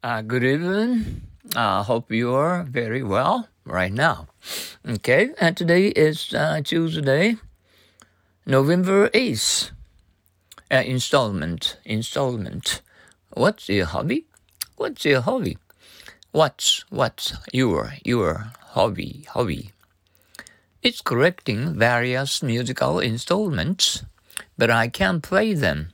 [0.00, 1.22] Uh, good evening.
[1.56, 4.28] I uh, hope you are very well right now.
[4.88, 7.34] Okay, and today is uh, Tuesday,
[8.46, 9.72] November 8th.
[10.70, 12.80] Uh, installment, installment.
[13.30, 14.26] What's your hobby?
[14.76, 15.58] What's your hobby?
[16.30, 19.72] What's, what's your, your hobby, hobby?
[20.80, 24.04] It's correcting various musical installments,
[24.56, 25.90] but I can't play them.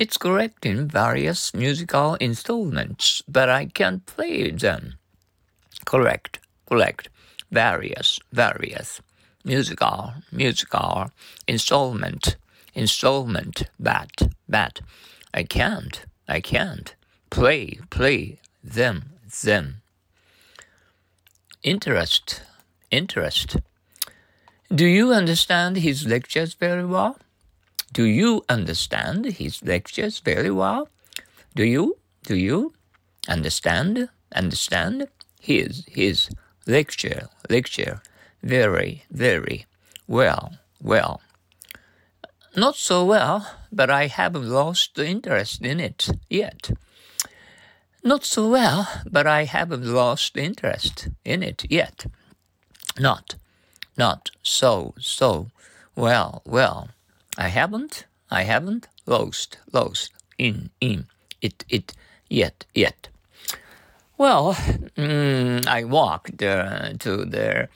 [0.00, 4.94] It's correcting various musical installments, but I can't play them.
[5.84, 7.10] Correct, correct.
[7.50, 9.02] Various, various.
[9.44, 11.10] Musical, musical.
[11.46, 12.36] Installment,
[12.72, 13.64] installment.
[13.78, 14.10] Bad,
[14.48, 14.80] bad.
[15.34, 16.94] I can't, I can't.
[17.28, 18.38] Play, play.
[18.64, 19.10] Them,
[19.44, 19.82] them.
[21.62, 22.40] Interest,
[22.90, 23.58] interest.
[24.74, 27.18] Do you understand his lectures very well?
[27.92, 30.88] Do you understand his lectures very well?
[31.54, 31.98] Do you?
[32.24, 32.74] Do you
[33.28, 34.08] understand?
[34.32, 35.08] Understand
[35.40, 36.30] his his
[36.66, 38.00] lecture lecture
[38.42, 39.66] very very
[40.06, 41.20] well well.
[42.56, 46.70] Not so well, but I haven't lost the interest in it yet.
[48.02, 52.06] Not so well, but I haven't lost interest in it yet.
[52.98, 53.36] Not,
[53.96, 55.50] not so, so,
[55.94, 56.88] well, well.
[57.40, 61.06] I haven't, I haven't lost, lost in, in
[61.40, 61.94] it, it
[62.28, 63.08] yet, yet.
[64.18, 64.52] Well,
[64.96, 67.68] mm, I walked uh, to the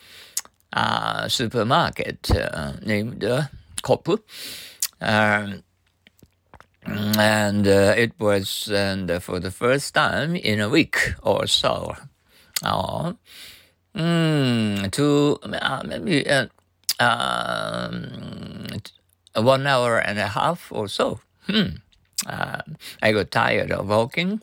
[0.71, 3.45] uh, supermarket uh, named uh,
[3.83, 4.19] Kopu.
[5.01, 5.62] Um,
[6.87, 11.95] and uh, it was and for the first time in a week or so.
[12.62, 13.17] Oh,
[13.97, 16.49] mm, to uh, maybe uh,
[17.01, 18.23] um,
[19.35, 21.21] one hour and a half or so.
[21.47, 21.81] Hmm.
[22.27, 22.63] Uh,
[23.03, 24.41] I got tired of walking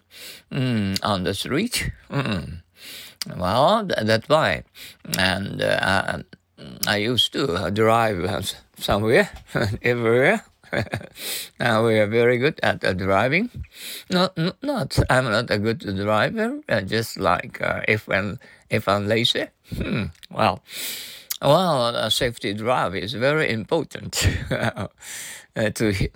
[0.52, 1.92] mm, on the street.
[2.10, 2.62] Mm.
[3.38, 4.64] Well, th- that's why.
[5.18, 6.20] And uh,
[6.88, 9.30] I used to drive somewhere,
[9.82, 10.46] everywhere.
[11.60, 13.50] now we are very good at uh, driving.
[14.10, 16.60] Not, not, I'm not a good driver.
[16.70, 19.48] Uh, just like uh, if I'm, if I'm lazy.
[19.76, 20.06] Hmm.
[20.30, 20.62] Well,
[21.42, 24.88] well, a safety drive is very important uh,
[25.56, 26.10] to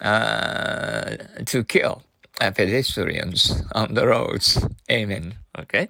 [0.00, 1.16] uh,
[1.46, 2.02] to kill
[2.38, 4.64] pedestrians on the roads.
[4.90, 5.34] Amen.
[5.58, 5.88] Okay.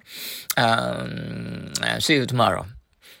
[0.57, 2.65] Um, see you tomorrow.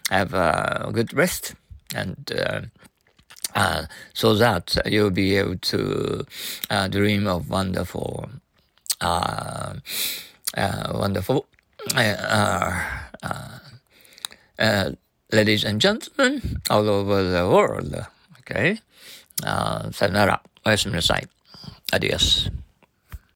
[0.09, 1.55] Have a good rest
[1.95, 2.31] and.
[2.31, 2.61] Uh,
[3.55, 6.23] uh, so that you'll be able to
[6.69, 8.29] uh, dream of wonderful,
[9.01, 9.73] uh,
[10.55, 11.47] uh wonderful
[11.95, 13.59] uh,
[14.59, 14.91] uh,
[15.32, 17.94] ladies and gentlemen all over the world.
[18.40, 18.78] Okay?
[19.42, 20.42] Uh, さよなら。
[20.64, 21.28] おやすみなさい。
[21.92, 22.50] アディアス。